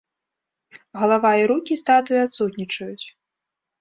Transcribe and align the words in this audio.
Галава 1.01 1.33
і 1.41 1.47
рукі 1.53 1.73
статуі 1.83 2.19
адсутнічаюць. 2.25 3.05